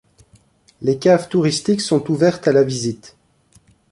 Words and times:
Les 0.81 0.97
caves 0.97 1.29
touristiques 1.29 1.79
sont 1.79 2.09
ouvertes 2.09 2.47
à 2.47 2.51
la 2.51 2.63
visite. 2.63 3.15